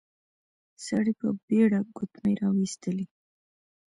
سړی 0.85 1.13
په 1.19 1.27
بېړه 1.47 1.79
ګوتمی 1.95 2.33
راويستلې. 2.41 3.05